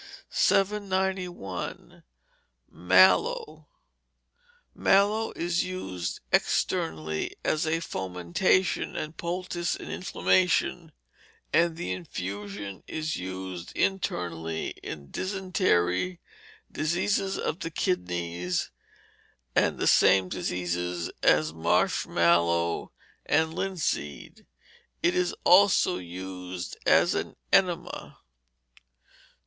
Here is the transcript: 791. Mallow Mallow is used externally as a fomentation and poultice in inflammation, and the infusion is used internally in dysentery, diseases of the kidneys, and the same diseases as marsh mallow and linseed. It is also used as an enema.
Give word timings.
791. 0.31 2.01
Mallow 2.71 3.67
Mallow 4.73 5.31
is 5.33 5.63
used 5.63 6.21
externally 6.31 7.35
as 7.45 7.67
a 7.67 7.81
fomentation 7.81 8.95
and 8.95 9.15
poultice 9.15 9.75
in 9.75 9.91
inflammation, 9.91 10.91
and 11.53 11.77
the 11.77 11.91
infusion 11.91 12.81
is 12.87 13.17
used 13.17 13.71
internally 13.77 14.69
in 14.81 15.11
dysentery, 15.11 16.19
diseases 16.71 17.37
of 17.37 17.59
the 17.59 17.69
kidneys, 17.69 18.71
and 19.55 19.77
the 19.77 19.85
same 19.85 20.29
diseases 20.29 21.11
as 21.21 21.53
marsh 21.53 22.07
mallow 22.07 22.91
and 23.27 23.53
linseed. 23.53 24.47
It 25.03 25.13
is 25.13 25.35
also 25.43 25.99
used 25.99 26.75
as 26.87 27.13
an 27.13 27.35
enema. 27.53 28.17